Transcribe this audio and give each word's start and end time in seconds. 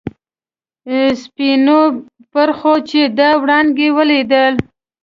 سپینو 1.21 1.79
پرخو 2.31 2.73
چې 2.89 3.01
دا 3.17 3.29
وړانګې 3.41 3.87
ولیدلي. 3.97 4.61